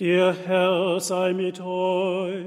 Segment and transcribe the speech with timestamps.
[0.00, 2.44] Der Herr sei mit euch.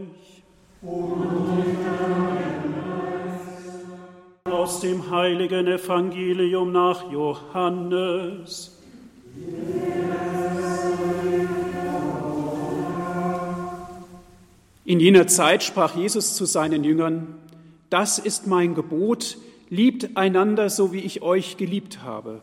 [4.45, 8.79] Aus dem heiligen Evangelium nach Johannes.
[14.85, 17.35] In jener Zeit sprach Jesus zu seinen Jüngern,
[17.89, 19.37] das ist mein Gebot,
[19.69, 22.39] liebt einander so wie ich euch geliebt habe.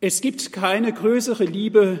[0.00, 2.00] Es gibt keine größere Liebe,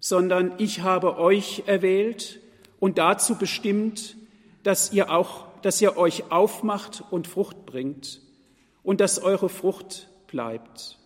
[0.00, 2.40] sondern ich habe euch erwählt
[2.80, 4.16] und dazu bestimmt,
[4.62, 8.20] dass ihr auch, dass ihr euch aufmacht und Frucht bringt
[8.82, 10.98] und dass eure Frucht bleibt.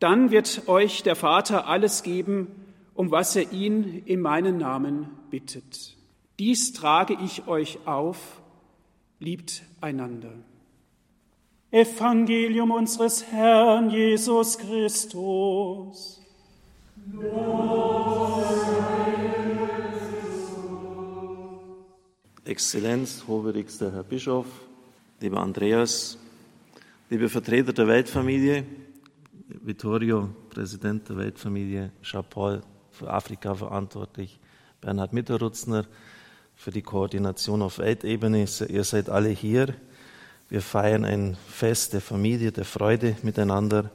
[0.00, 2.48] Dann wird euch der Vater alles geben,
[2.94, 5.96] um was er ihn in meinen Namen bittet.
[6.38, 8.40] Dies trage ich euch auf,
[9.18, 10.32] liebt einander.
[11.70, 16.19] Evangelium unseres Herrn Jesus Christus.
[22.44, 24.46] Exzellenz, hochwürdigster Herr Bischof,
[25.20, 26.18] lieber Andreas,
[27.08, 28.64] liebe Vertreter der Weltfamilie,
[29.48, 34.40] Vittorio, Präsident der Weltfamilie, Jean-Paul für Afrika verantwortlich,
[34.80, 35.86] Bernhard Mitterrutzner
[36.54, 38.46] für die Koordination auf Weltebene.
[38.68, 39.74] Ihr seid alle hier.
[40.48, 43.90] Wir feiern ein Fest der Familie, der Freude miteinander,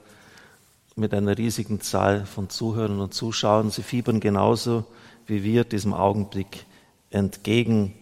[0.96, 3.70] mit einer riesigen Zahl von Zuhörern und Zuschauern.
[3.70, 4.86] Sie fiebern genauso
[5.28, 6.66] wie wir diesem Augenblick
[7.10, 7.94] entgegen.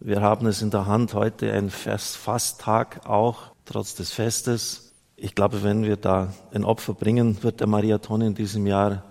[0.00, 4.92] Wir haben es in der Hand heute, ein Fasttag auch, trotz des Festes.
[5.16, 9.04] Ich glaube, wenn wir da ein Opfer bringen, wird der Mariathon in diesem Jahr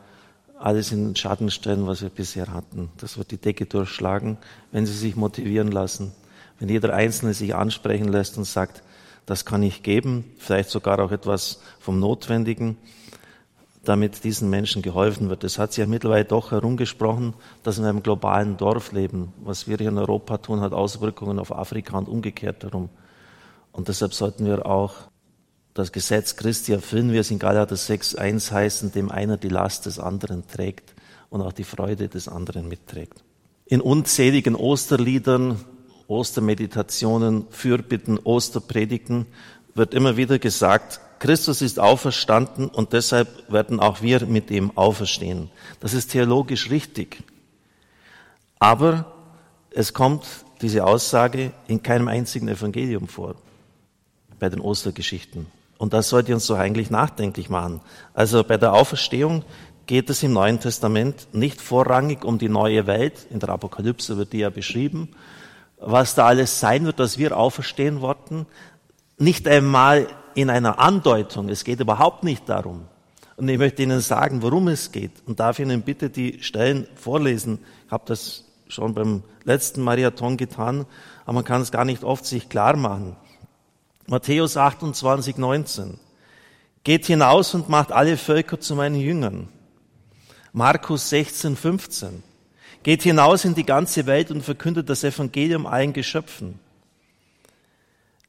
[0.60, 2.90] alles in den Schatten stellen, was wir bisher hatten.
[2.98, 4.38] Das wird die Decke durchschlagen,
[4.72, 6.12] wenn Sie sich motivieren lassen
[6.62, 8.84] wenn jeder Einzelne sich ansprechen lässt und sagt,
[9.26, 12.78] das kann ich geben, vielleicht sogar auch etwas vom Notwendigen,
[13.84, 15.44] damit diesen Menschen geholfen wird.
[15.44, 17.34] Es hat sich ja mittlerweile doch herumgesprochen,
[17.64, 19.34] dass wir in einem globalen Dorf leben.
[19.44, 22.90] Was wir hier in Europa tun, hat Auswirkungen auf Afrika und umgekehrt herum.
[23.72, 24.94] Und deshalb sollten wir auch
[25.74, 30.00] das Gesetz Christi erfüllen, wie es in Galater 6.1 heißen, dem einer die Last des
[30.00, 30.94] anderen trägt
[31.30, 33.24] und auch die Freude des anderen mitträgt.
[33.66, 35.64] In unzähligen Osterliedern
[36.12, 39.26] Ostermeditationen, Fürbitten, Osterpredigten
[39.74, 45.50] wird immer wieder gesagt, Christus ist auferstanden und deshalb werden auch wir mit ihm auferstehen.
[45.80, 47.24] Das ist theologisch richtig.
[48.60, 49.06] Aber
[49.72, 50.26] es kommt
[50.62, 53.36] diese Aussage in keinem einzigen Evangelium vor,
[54.40, 55.48] bei den Ostergeschichten.
[55.78, 57.82] Und das sollte uns doch eigentlich nachdenklich machen.
[58.14, 59.44] Also bei der Auferstehung
[59.88, 64.34] geht es im Neuen Testament nicht vorrangig um die neue Welt, in der Apokalypse wird
[64.34, 65.10] die ja beschrieben,
[65.82, 68.46] was da alles sein wird, dass wir auferstehen worden,
[69.18, 71.50] nicht einmal in einer Andeutung.
[71.50, 72.88] Es geht überhaupt nicht darum.
[73.36, 75.12] Und ich möchte Ihnen sagen, worum es geht.
[75.26, 77.60] Und darf Ihnen bitte die Stellen vorlesen.
[77.88, 80.86] Ich habe das schon beim letzten Marathon getan,
[81.24, 83.16] aber man kann es gar nicht oft sich klar machen.
[84.08, 86.00] Matthäus 28, 19.
[86.84, 89.50] Geht hinaus und macht alle Völker zu meinen Jüngern.
[90.54, 92.24] Markus 16, 15.
[92.84, 96.60] Geht hinaus in die ganze Welt und verkündet das Evangelium allen Geschöpfen.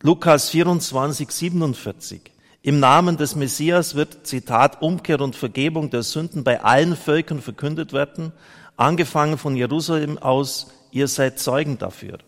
[0.02, 2.20] Lukas 24, 47.
[2.60, 7.92] Im Namen des Messias wird, Zitat, Umkehr und Vergebung der Sünden bei allen Völkern verkündet
[7.92, 8.32] werden,
[8.76, 12.18] angefangen von Jerusalem aus, ihr seid Zeugen dafür.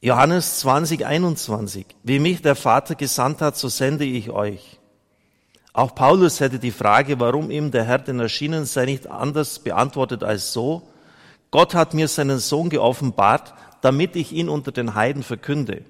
[0.00, 1.86] Johannes 20, 21.
[2.02, 4.78] Wie mich der Vater gesandt hat, so sende ich euch.
[5.74, 10.22] Auch Paulus hätte die Frage, warum ihm der Herr denn erschienen sei, nicht anders beantwortet
[10.22, 10.88] als so.
[11.50, 15.82] Gott hat mir seinen Sohn geoffenbart, damit ich ihn unter den Heiden verkünde.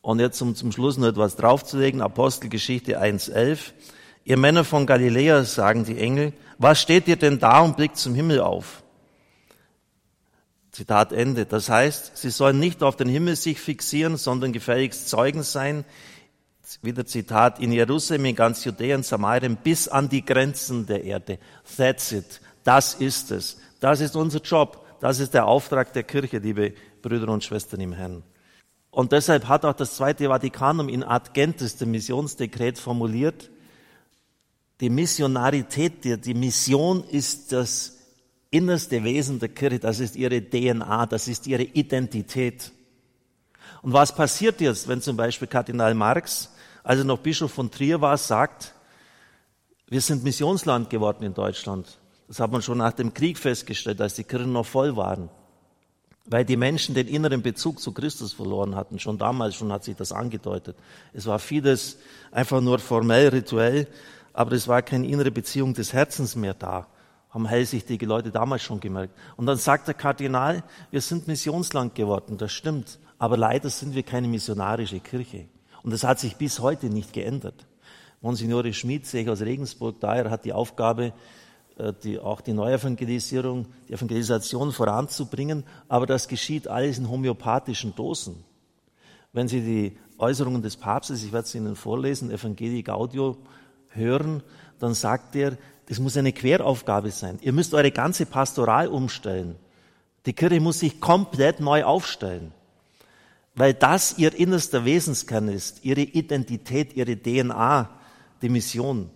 [0.00, 3.72] Und jetzt um zum Schluss noch etwas draufzulegen, Apostelgeschichte 1.11.
[4.24, 8.14] Ihr Männer von Galiläa, sagen die Engel, was steht ihr denn da und blickt zum
[8.14, 8.82] Himmel auf?
[10.70, 11.44] Zitat Ende.
[11.44, 15.84] Das heißt, sie sollen nicht auf den Himmel sich fixieren, sondern gefälligst Zeugen sein,
[16.82, 21.38] wieder Zitat, in Jerusalem, in ganz Judäa und Samarien bis an die Grenzen der Erde.
[21.76, 22.40] That's it.
[22.64, 23.58] Das ist es.
[23.80, 24.84] Das ist unser Job.
[25.00, 26.72] Das ist der Auftrag der Kirche, liebe
[27.02, 28.22] Brüder und Schwestern im Herrn.
[28.90, 33.50] Und deshalb hat auch das Zweite Vatikanum in Ad Gentes, dem Missionsdekret, formuliert,
[34.80, 37.98] die Missionarität, die Mission ist das
[38.50, 42.72] innerste Wesen der Kirche, das ist ihre DNA, das ist ihre Identität.
[43.82, 46.53] Und was passiert jetzt, wenn zum Beispiel Kardinal Marx,
[46.84, 48.74] als er noch Bischof von Trier war, sagt,
[49.88, 51.98] wir sind Missionsland geworden in Deutschland.
[52.28, 55.30] Das hat man schon nach dem Krieg festgestellt, als die Kirchen noch voll waren.
[56.26, 58.98] Weil die Menschen den inneren Bezug zu Christus verloren hatten.
[58.98, 60.76] Schon damals schon hat sich das angedeutet.
[61.12, 61.98] Es war vieles
[62.32, 63.88] einfach nur formell, rituell,
[64.32, 66.86] aber es war keine innere Beziehung des Herzens mehr da.
[67.30, 69.14] Haben hellsichtige Leute damals schon gemerkt.
[69.36, 72.36] Und dann sagt der Kardinal, wir sind Missionsland geworden.
[72.38, 72.98] Das stimmt.
[73.18, 75.48] Aber leider sind wir keine missionarische Kirche.
[75.84, 77.66] Und das hat sich bis heute nicht geändert.
[78.22, 81.12] Monsignore Schmid, sehe ich aus Regensburg, daher hat die Aufgabe,
[81.76, 88.42] äh, die, auch die Neuevangelisierung, die Evangelisation voranzubringen, aber das geschieht alles in homöopathischen Dosen.
[89.32, 93.36] Wenn Sie die Äußerungen des Papstes, ich werde es Ihnen vorlesen, Evangelii Gaudio,
[93.88, 94.42] hören,
[94.78, 97.38] dann sagt er, das muss eine Queraufgabe sein.
[97.42, 99.56] Ihr müsst eure ganze Pastoral umstellen.
[100.24, 102.52] Die Kirche muss sich komplett neu aufstellen,
[103.54, 107.90] weil das ihr innerster Wesenskern ist, ihre Identität, ihre DNA,
[108.42, 109.10] die Mission.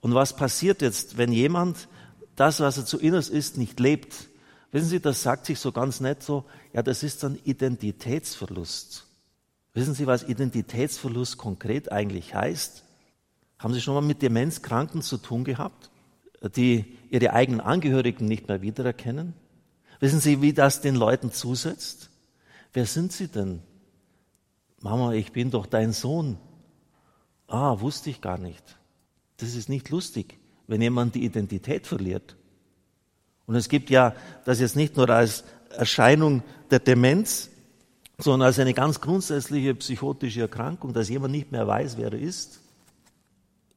[0.00, 1.88] Und was passiert jetzt, wenn jemand
[2.36, 4.28] das, was er zu innerst ist, nicht lebt?
[4.72, 9.06] Wissen Sie, das sagt sich so ganz nett so, ja, das ist dann Identitätsverlust.
[9.72, 12.82] Wissen Sie, was Identitätsverlust konkret eigentlich heißt?
[13.58, 15.90] Haben Sie schon mal mit Demenzkranken zu tun gehabt,
[16.56, 19.34] die ihre eigenen Angehörigen nicht mehr wiedererkennen?
[20.00, 22.10] Wissen Sie, wie das den Leuten zusetzt?
[22.72, 23.62] Wer sind Sie denn?
[24.84, 26.36] Mama, ich bin doch dein Sohn.
[27.48, 28.62] Ah, wusste ich gar nicht.
[29.38, 32.36] Das ist nicht lustig, wenn jemand die Identität verliert.
[33.46, 34.14] Und es gibt ja
[34.44, 37.48] das jetzt nicht nur als Erscheinung der Demenz,
[38.18, 42.60] sondern als eine ganz grundsätzliche psychotische Erkrankung, dass jemand nicht mehr weiß, wer er ist.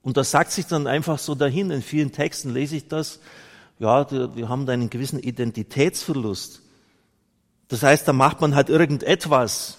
[0.02, 1.72] Und das sagt sich dann einfach so dahin.
[1.72, 3.22] In vielen Texten lese ich das.
[3.80, 6.64] Ja, wir haben da einen gewissen Identitätsverlust.
[7.70, 9.78] Das heißt, da macht man halt irgendetwas,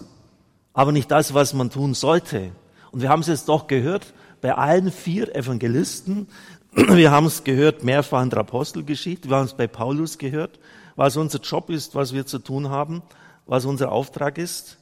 [0.78, 2.52] aber nicht das, was man tun sollte.
[2.92, 6.28] Und wir haben es jetzt doch gehört bei allen vier Evangelisten.
[6.72, 9.28] Wir haben es gehört mehrfach in der Apostelgeschichte.
[9.28, 10.60] Wir haben es bei Paulus gehört,
[10.94, 13.02] was unser Job ist, was wir zu tun haben,
[13.46, 14.78] was unser Auftrag ist.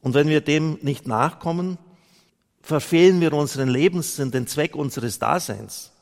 [0.00, 1.76] Und wenn wir dem nicht nachkommen,
[2.62, 5.92] verfehlen wir unseren Lebenssinn, den Zweck unseres Daseins.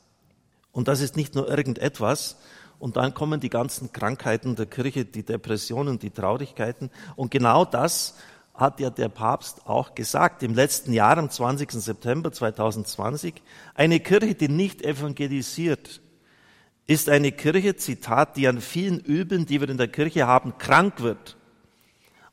[0.71, 2.37] Und das ist nicht nur irgendetwas.
[2.79, 6.89] Und dann kommen die ganzen Krankheiten der Kirche, die Depressionen, die Traurigkeiten.
[7.17, 8.15] Und genau das
[8.53, 11.71] hat ja der Papst auch gesagt im letzten Jahr, am 20.
[11.71, 13.41] September 2020,
[13.73, 16.01] eine Kirche, die nicht evangelisiert,
[16.85, 21.01] ist eine Kirche, Zitat, die an vielen Übeln, die wir in der Kirche haben, krank
[21.01, 21.37] wird.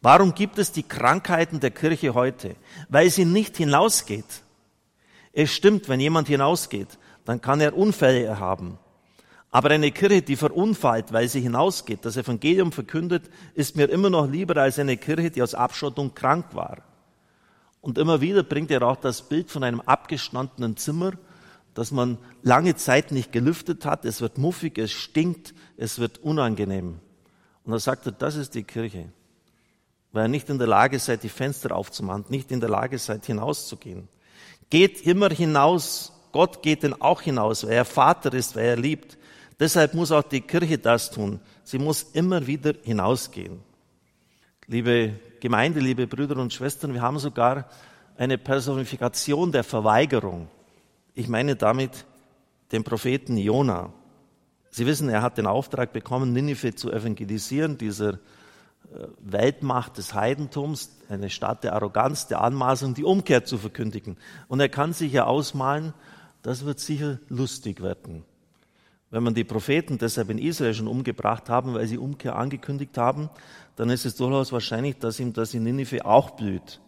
[0.03, 2.57] Warum gibt es die Krankheiten der Kirche heute?
[2.89, 4.43] Weil sie nicht hinausgeht.
[5.33, 8.79] Es stimmt, wenn jemand hinausgeht, dann kann er Unfälle haben.
[9.51, 14.29] Aber eine Kirche, die verunfallt, weil sie hinausgeht, das Evangelium verkündet, ist mir immer noch
[14.29, 16.83] lieber als eine Kirche, die aus Abschottung krank war.
[17.81, 21.13] Und immer wieder bringt er auch das Bild von einem abgestandenen Zimmer,
[21.75, 24.05] das man lange Zeit nicht gelüftet hat.
[24.05, 27.01] Es wird muffig, es stinkt, es wird unangenehm.
[27.65, 29.09] Und er sagte, das ist die Kirche.
[30.13, 33.27] Weil ihr nicht in der Lage seid, die Fenster aufzumachen, nicht in der Lage seid,
[33.27, 34.09] hinauszugehen.
[34.69, 36.13] Geht immer hinaus.
[36.33, 39.19] Gott geht denn auch hinaus, weil er Vater ist, weil er liebt.
[39.61, 41.39] Deshalb muss auch die Kirche das tun.
[41.63, 43.61] Sie muss immer wieder hinausgehen.
[44.67, 47.69] Liebe Gemeinde, liebe Brüder und Schwestern, wir haben sogar
[48.17, 50.49] eine Personifikation der Verweigerung.
[51.15, 52.07] Ich meine damit
[52.73, 53.93] den Propheten Jona.
[54.71, 58.17] Sie wissen, er hat den Auftrag bekommen, Ninive zu evangelisieren, dieser äh,
[59.19, 64.17] Weltmacht des Heidentums, eine Stadt der Arroganz, der Anmaßung, die Umkehr zu verkündigen.
[64.49, 65.93] Und er kann sich ja ausmalen,
[66.43, 68.25] das wird sicher lustig werden.
[69.11, 73.29] Wenn man die Propheten deshalb in Israel schon umgebracht haben, weil sie Umkehr angekündigt haben,
[73.75, 76.81] dann ist es durchaus wahrscheinlich, dass ihm das in Ninive auch blüht.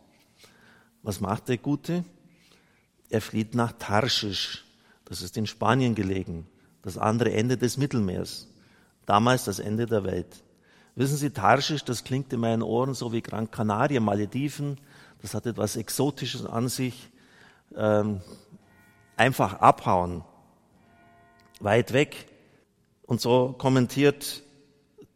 [1.02, 2.04] Was macht der Gute?
[3.10, 4.64] Er flieht nach Tarschisch.
[5.04, 6.46] Das ist in Spanien gelegen.
[6.82, 8.46] Das andere Ende des Mittelmeers.
[9.04, 10.44] Damals das Ende der Welt.
[10.94, 14.78] Wissen Sie, Tarschisch, das klingt in meinen Ohren so wie Gran Canaria, Malediven.
[15.20, 17.10] Das hat etwas Exotisches an sich.
[17.74, 18.20] Ähm,
[19.16, 20.22] einfach abhauen
[21.62, 22.26] weit weg.
[23.02, 24.42] Und so kommentiert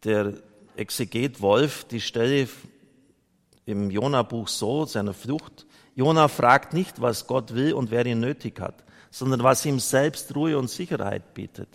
[0.03, 0.33] der
[0.75, 2.47] Exeget Wolf die Stelle
[3.65, 5.65] im Jona-Buch so, seiner Flucht.
[5.95, 10.35] Jona fragt nicht, was Gott will und wer ihn nötig hat, sondern was ihm selbst
[10.35, 11.69] Ruhe und Sicherheit bietet.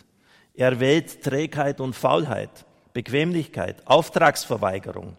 [0.54, 5.16] Er wählt Trägheit und Faulheit, Bequemlichkeit, Auftragsverweigerung.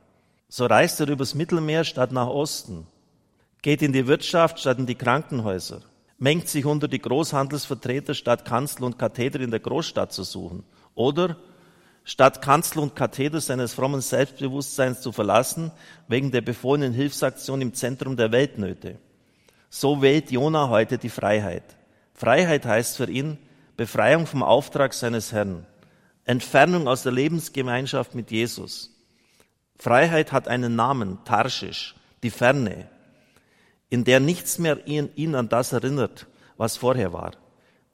[0.48, 2.88] So reist er übers Mittelmeer statt nach Osten,
[3.62, 5.82] geht in die Wirtschaft statt in die Krankenhäuser,
[6.24, 10.64] mengt sich unter die Großhandelsvertreter statt Kanzel und Katheder in der Großstadt zu suchen.
[10.96, 11.36] Oder
[12.06, 15.74] statt Kanzel und Katheder seines frommen Selbstbewusstseins zu verlassen,
[16.08, 19.00] wegen der befohlenen Hilfsaktion im Zentrum der Weltnöte.
[19.70, 21.66] So wählt Jona heute die Freiheit.
[22.14, 23.38] Freiheit heißt für ihn
[23.76, 25.66] Befreiung vom Auftrag seines Herrn,
[26.24, 28.96] Entfernung aus der Lebensgemeinschaft mit Jesus.
[29.78, 32.88] Freiheit hat einen Namen, Tarschisch, die Ferne,
[33.94, 36.26] in der nichts mehr ihn, ihn an das erinnert,
[36.58, 37.34] was vorher war.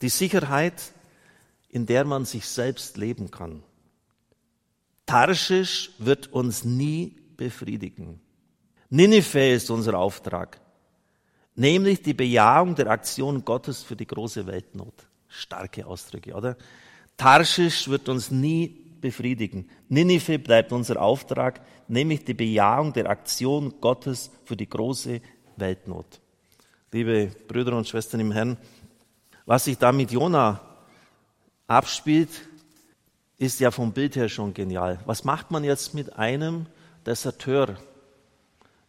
[0.00, 0.94] Die Sicherheit,
[1.68, 3.62] in der man sich selbst leben kann.
[5.04, 8.18] Tarschisch wird uns nie befriedigen.
[8.88, 10.58] Ninive ist unser Auftrag,
[11.54, 15.06] nämlich die Bejahung der Aktion Gottes für die große Weltnot.
[15.28, 16.56] Starke Ausdrücke, oder?
[17.18, 18.68] Tarschisch wird uns nie
[19.02, 19.68] befriedigen.
[19.90, 25.20] Ninive bleibt unser Auftrag, nämlich die Bejahung der Aktion Gottes für die große
[25.60, 26.20] Weltnot.
[26.92, 28.56] Liebe Brüder und Schwestern im Herrn,
[29.46, 30.60] was sich da mit Jona
[31.66, 32.30] abspielt,
[33.38, 34.98] ist ja vom Bild her schon genial.
[35.06, 36.66] Was macht man jetzt mit einem
[37.06, 37.76] Deserteur?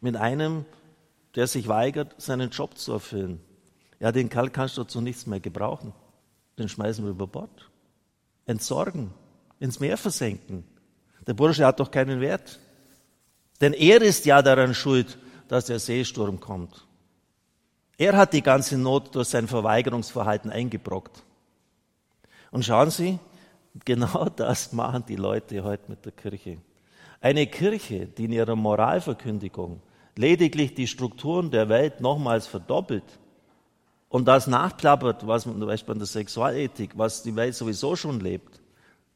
[0.01, 0.66] Mit einem,
[1.36, 3.40] der sich weigert, seinen Job zu erfüllen?
[4.00, 5.94] Ja, den Kerl kannst du zu nichts mehr gebrauchen.
[6.58, 7.70] Den schmeißen wir über Bord.
[8.46, 9.13] Entsorgen.
[9.60, 10.63] Ins Meer versenken.
[11.28, 12.60] Der Bursche hat doch keinen Wert.
[13.62, 15.20] Denn er ist ja daran schuld,
[15.51, 16.88] dass der Seesturm kommt.
[17.98, 21.24] Er hat die ganze Not durch sein Verweigerungsverhalten eingebrockt.
[22.51, 23.20] Und schauen Sie,
[23.86, 26.58] Genau das machen die Leute heute mit der Kirche.
[27.20, 29.81] Eine Kirche, die in ihrer Moralverkündigung
[30.15, 33.20] lediglich die Strukturen der Welt nochmals verdoppelt
[34.10, 38.20] und das nachplappert, was man zum Beispiel in der Sexualethik, was die Welt sowieso schon
[38.20, 38.60] lebt,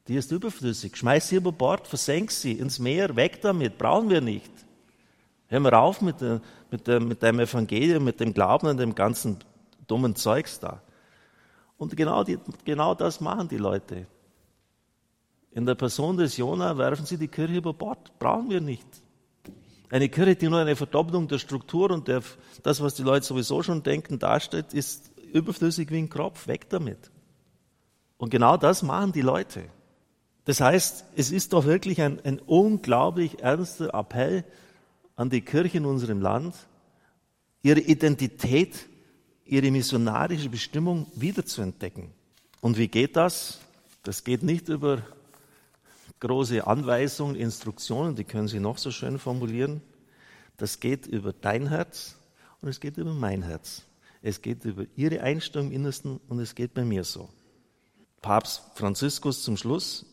[0.07, 0.95] die ist überflüssig.
[0.95, 4.51] Schmeiß sie über Bord, versenk sie ins Meer, weg damit, brauchen wir nicht.
[5.55, 8.93] Hör mal auf mit, der, mit, der, mit dem Evangelium, mit dem Glauben und dem
[8.93, 9.37] ganzen
[9.87, 10.81] dummen Zeugs da.
[11.77, 14.05] Und genau, die, genau das machen die Leute.
[15.51, 18.19] In der Person des Jona werfen sie die Kirche über Bord.
[18.19, 18.85] Brauchen wir nicht.
[19.89, 22.21] Eine Kirche, die nur eine Verdoppelung der Struktur und der,
[22.61, 26.47] das, was die Leute sowieso schon denken, darstellt, ist überflüssig wie ein Kropf.
[26.49, 27.11] Weg damit.
[28.17, 29.63] Und genau das machen die Leute.
[30.43, 34.43] Das heißt, es ist doch wirklich ein, ein unglaublich ernster Appell
[35.15, 36.55] an die Kirche in unserem Land,
[37.61, 38.87] ihre Identität,
[39.45, 42.11] ihre missionarische Bestimmung wiederzuentdecken.
[42.61, 43.59] Und wie geht das?
[44.03, 45.01] Das geht nicht über
[46.19, 49.81] große Anweisungen, Instruktionen, die können Sie noch so schön formulieren.
[50.57, 52.15] Das geht über dein Herz
[52.61, 53.83] und es geht über mein Herz.
[54.21, 57.29] Es geht über Ihre Einstellung im Innersten und es geht bei mir so.
[58.21, 60.05] Papst Franziskus zum Schluss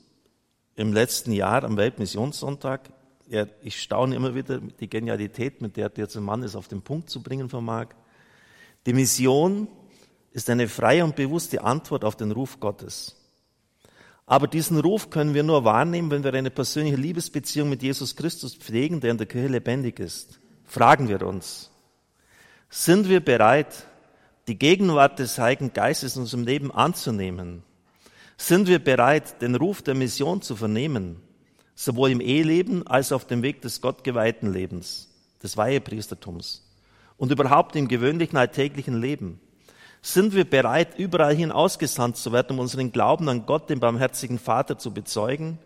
[0.74, 2.90] im letzten Jahr am Weltmissionssonntag,
[3.32, 7.08] er, ich staune immer wieder die Genialität, mit der der Mann es auf den Punkt
[7.08, 7.88] zu bringen vermag.
[8.86, 9.68] Die Mission
[10.32, 13.16] ist eine freie und bewusste Antwort auf den Ruf Gottes.
[14.26, 18.54] Aber diesen Ruf können wir nur wahrnehmen, wenn wir eine persönliche Liebesbeziehung mit Jesus Christus
[18.54, 20.38] pflegen, der in der Kirche lebendig ist.
[20.64, 21.70] Fragen wir uns,
[22.68, 23.86] sind wir bereit,
[24.46, 27.62] die Gegenwart des Heiligen Geistes in unserem Leben anzunehmen?
[28.36, 31.20] Sind wir bereit, den Ruf der Mission zu vernehmen,
[31.84, 35.08] sowohl im Eheleben als auf dem Weg des gottgeweihten Lebens,
[35.42, 36.62] des Weihepriestertums
[37.16, 39.40] und überhaupt im gewöhnlichen alltäglichen Leben?
[40.00, 44.38] Sind wir bereit, überall hin ausgesandt zu werden, um unseren Glauben an Gott, den barmherzigen
[44.38, 45.58] Vater, zu bezeugen,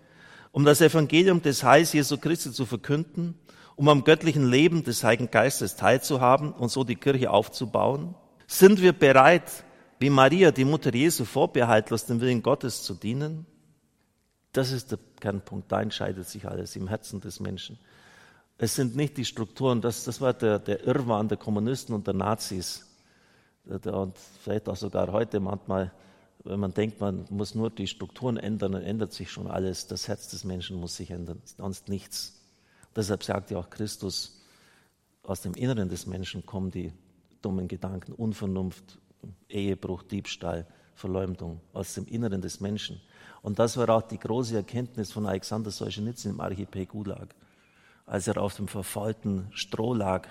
[0.53, 3.35] um das Evangelium des Heils Jesu Christi zu verkünden,
[3.77, 8.15] um am göttlichen Leben des Heiligen Geistes teilzuhaben und so die Kirche aufzubauen?
[8.47, 9.65] Sind wir bereit,
[9.99, 13.47] wie Maria, die Mutter Jesu, vorbehaltlos dem Willen Gottes zu dienen?
[14.57, 15.71] Das ist der Kernpunkt.
[15.71, 17.79] Da entscheidet sich alles im Herzen des Menschen.
[18.57, 22.15] Es sind nicht die Strukturen, das, das war der, der Irrwahn der Kommunisten und der
[22.15, 22.87] Nazis
[23.67, 25.93] und vielleicht auch sogar heute manchmal,
[26.45, 29.89] wenn man denkt, man muss nur die Strukturen ändern, dann ändert sich schon alles.
[29.89, 32.41] Das Herz des Menschen muss sich ändern, sonst nichts.
[32.95, 34.43] Deshalb sagt ja auch Christus,
[35.23, 36.93] aus dem Inneren des Menschen kommen die
[37.43, 38.99] dummen Gedanken, Unvernunft,
[39.49, 40.67] Ehebruch, Diebstahl,
[40.97, 43.01] Verleumdung, aus dem Inneren des Menschen.
[43.43, 47.35] Und das war auch die große Erkenntnis von Alexander Solzhenitsyn im Archipel Gulag,
[48.05, 50.27] als er auf dem verfaulten Stroh lag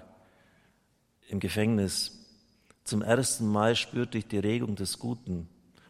[1.28, 2.22] im Gefängnis
[2.84, 5.50] zum ersten Mal spürte ich die Regung des Guten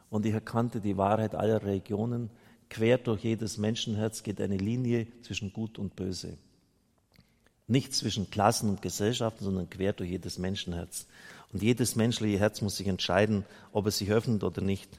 [0.09, 2.29] und ich erkannte die Wahrheit aller Religionen.
[2.69, 6.37] Quer durch jedes Menschenherz geht eine Linie zwischen Gut und Böse.
[7.67, 11.07] Nicht zwischen Klassen und Gesellschaften, sondern quer durch jedes Menschenherz.
[11.51, 14.89] Und jedes menschliche Herz muss sich entscheiden, ob es sich öffnet oder nicht.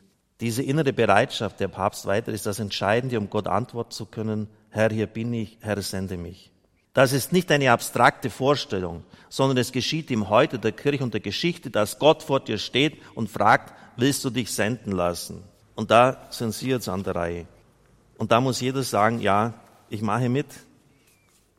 [0.41, 4.91] Diese innere Bereitschaft, der Papst weiter, ist das Entscheidende, um Gott antworten zu können, Herr,
[4.91, 6.51] hier bin ich, Herr, sende mich.
[6.93, 11.21] Das ist nicht eine abstrakte Vorstellung, sondern es geschieht im Heute der Kirche und der
[11.21, 15.43] Geschichte, dass Gott vor dir steht und fragt, willst du dich senden lassen?
[15.75, 17.47] Und da sind Sie jetzt an der Reihe.
[18.19, 19.55] Und da muss jeder sagen, ja,
[19.91, 20.47] ich mache mit,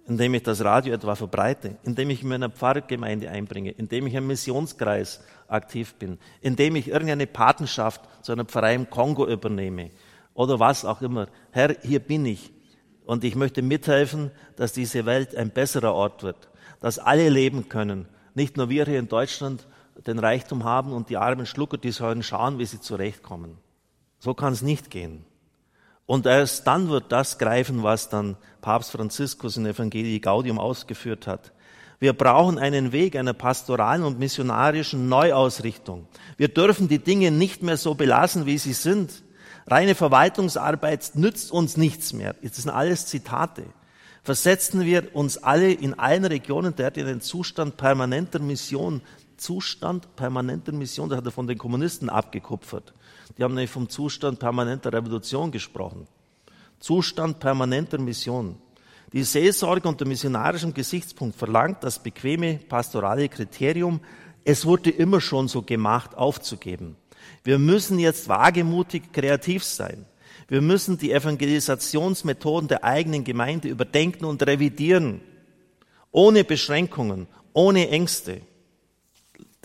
[0.08, 4.28] indem ich das Radio etwa verbreite, indem ich in meiner Pfarrgemeinde einbringe, indem ich im
[4.28, 9.92] Missionskreis aktiv bin, indem ich irgendeine Patenschaft zu einer Pfarrei im Kongo übernehme
[10.34, 11.28] oder was auch immer.
[11.52, 12.52] Herr, hier bin ich
[13.06, 16.50] und ich möchte mithelfen, dass diese Welt ein besserer Ort wird,
[16.80, 19.68] dass alle leben können, nicht nur wir hier in Deutschland
[20.06, 23.58] den Reichtum haben und die armen Schlucker, die sollen schauen, wie sie zurechtkommen.
[24.20, 25.26] So kann es nicht gehen.
[26.08, 31.52] Und erst dann wird das greifen, was dann Papst Franziskus in Evangelii Gaudium ausgeführt hat.
[32.00, 36.08] Wir brauchen einen Weg einer pastoralen und missionarischen Neuausrichtung.
[36.38, 39.24] Wir dürfen die Dinge nicht mehr so belassen, wie sie sind.
[39.66, 42.36] Reine Verwaltungsarbeit nützt uns nichts mehr.
[42.42, 43.66] Das sind alles Zitate.
[44.24, 49.02] Versetzen wir uns alle in allen Regionen der in den Zustand permanenter Mission.
[49.36, 52.94] Zustand permanenter Mission, das hat er von den Kommunisten abgekupfert.
[53.38, 56.08] Die haben nämlich vom Zustand permanenter Revolution gesprochen.
[56.80, 58.58] Zustand permanenter Mission.
[59.14, 64.02] Die Seelsorge unter missionarischem Gesichtspunkt verlangt das bequeme pastorale Kriterium,
[64.44, 66.96] es wurde immer schon so gemacht, aufzugeben.
[67.44, 70.06] Wir müssen jetzt wagemutig kreativ sein.
[70.48, 75.20] Wir müssen die Evangelisationsmethoden der eigenen Gemeinde überdenken und revidieren.
[76.12, 78.42] Ohne Beschränkungen, ohne Ängste.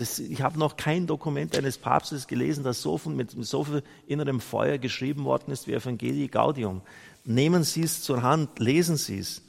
[0.02, 3.84] Das, ich habe noch kein Dokument eines Papstes gelesen, das so viel, mit so viel
[4.04, 6.82] innerem Feuer geschrieben worden ist wie Evangelii Gaudium.
[7.24, 9.42] Nehmen Sie es zur Hand, lesen Sie es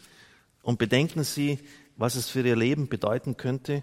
[0.61, 1.57] und bedenken Sie,
[1.97, 3.81] was es für Ihr Leben bedeuten könnte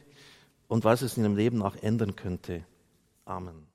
[0.69, 2.65] und was es in Ihrem Leben auch ändern könnte.
[3.25, 3.70] Amen.